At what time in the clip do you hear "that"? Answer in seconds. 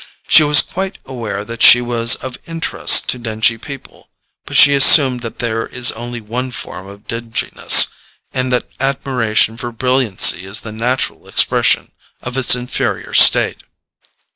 1.45-1.61, 5.21-5.37, 8.51-8.67